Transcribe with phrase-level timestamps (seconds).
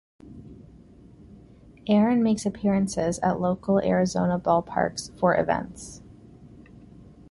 [1.85, 6.01] Aaron makes appearances at local Arizona ballparks for events.